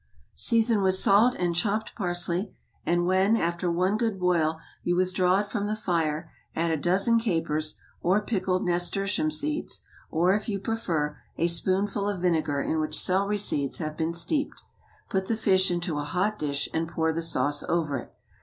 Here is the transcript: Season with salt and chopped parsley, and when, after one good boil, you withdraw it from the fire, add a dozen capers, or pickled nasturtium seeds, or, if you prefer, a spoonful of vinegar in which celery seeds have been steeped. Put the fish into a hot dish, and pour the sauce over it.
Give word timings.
Season 0.33 0.81
with 0.81 0.95
salt 0.95 1.35
and 1.37 1.55
chopped 1.55 1.93
parsley, 1.93 2.55
and 2.87 3.05
when, 3.05 3.37
after 3.37 3.69
one 3.71 3.97
good 3.97 4.19
boil, 4.19 4.59
you 4.81 4.95
withdraw 4.95 5.39
it 5.41 5.45
from 5.51 5.67
the 5.67 5.75
fire, 5.75 6.31
add 6.55 6.71
a 6.71 6.77
dozen 6.77 7.19
capers, 7.19 7.75
or 8.01 8.19
pickled 8.19 8.65
nasturtium 8.65 9.29
seeds, 9.29 9.81
or, 10.09 10.33
if 10.33 10.49
you 10.49 10.57
prefer, 10.59 11.19
a 11.37 11.45
spoonful 11.45 12.09
of 12.09 12.19
vinegar 12.23 12.63
in 12.63 12.79
which 12.79 12.99
celery 12.99 13.37
seeds 13.37 13.77
have 13.77 13.95
been 13.95 14.11
steeped. 14.11 14.63
Put 15.11 15.27
the 15.27 15.37
fish 15.37 15.69
into 15.69 15.99
a 15.99 16.03
hot 16.03 16.39
dish, 16.39 16.67
and 16.73 16.87
pour 16.87 17.13
the 17.13 17.21
sauce 17.21 17.61
over 17.69 17.97
it. 17.99 18.11